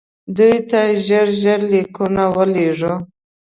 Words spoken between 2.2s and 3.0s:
ولېږو.